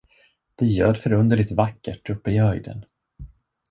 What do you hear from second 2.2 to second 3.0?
i höjden.